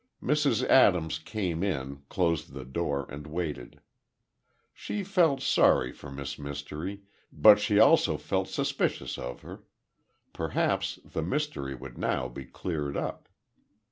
Mrs. 0.23 0.67
Adams 0.67 1.19
came 1.19 1.61
in, 1.61 2.01
closed 2.09 2.53
the 2.53 2.65
door 2.65 3.05
and 3.11 3.27
waited. 3.27 3.81
She 4.73 5.03
felt 5.03 5.43
sorry 5.43 5.91
for 5.91 6.09
Miss 6.09 6.39
Mystery, 6.39 7.03
but 7.31 7.59
she 7.59 7.77
also 7.77 8.17
felt 8.17 8.47
suspicious 8.47 9.19
of 9.19 9.41
her. 9.43 9.63
Perhaps 10.33 10.97
the 11.05 11.21
mystery 11.21 11.75
would 11.75 11.99
now 11.99 12.27
be 12.27 12.45
cleared 12.45 12.97
up. 12.97 13.29